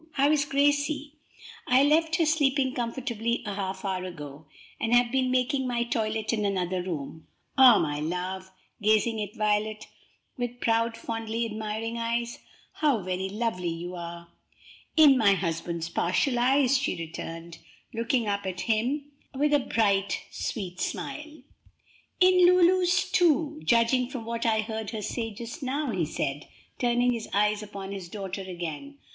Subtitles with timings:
[0.13, 1.13] How is Gracie?"
[1.67, 4.47] "I left her sleeping comfortably a half hour ago,
[4.79, 7.27] and have been making my toilet in another room.
[7.55, 8.49] Ah, my love!"
[8.81, 9.85] gazing at Violet
[10.39, 12.39] with proud, fondly admiring eyes,
[12.73, 14.29] "how very lovely you are!"
[14.97, 17.59] "In my husband's partial eyes," she returned,
[17.93, 19.05] looking up at him
[19.35, 21.43] with a bright, sweet smile.
[22.19, 26.47] "In Lulu's, too, judging from what I heard her say just now," he said,
[26.79, 28.97] turning his eyes upon his daughter again.